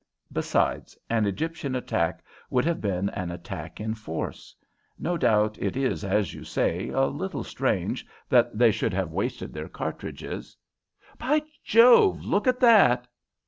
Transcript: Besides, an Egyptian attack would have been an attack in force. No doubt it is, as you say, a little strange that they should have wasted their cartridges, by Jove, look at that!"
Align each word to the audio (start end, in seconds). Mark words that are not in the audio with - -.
Besides, 0.33 0.97
an 1.11 1.27
Egyptian 1.27 1.75
attack 1.75 2.23
would 2.49 2.65
have 2.65 2.81
been 2.81 3.09
an 3.11 3.29
attack 3.29 3.79
in 3.79 3.93
force. 3.93 4.55
No 4.97 5.15
doubt 5.15 5.59
it 5.59 5.77
is, 5.77 6.03
as 6.03 6.33
you 6.33 6.43
say, 6.43 6.89
a 6.89 7.05
little 7.05 7.43
strange 7.43 8.03
that 8.27 8.57
they 8.57 8.71
should 8.71 8.95
have 8.95 9.11
wasted 9.11 9.53
their 9.53 9.69
cartridges, 9.69 10.57
by 11.19 11.43
Jove, 11.63 12.25
look 12.25 12.47
at 12.47 12.59
that!" 12.61 13.07